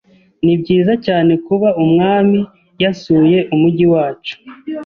Nibyiza 0.43 0.93
cyane 1.05 1.33
kuba 1.47 1.67
Umwami 1.83 2.39
yasuye 2.83 3.39
umujyi 3.53 3.85
wacu. 3.93 4.35